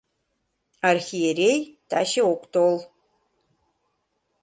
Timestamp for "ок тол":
2.33-2.75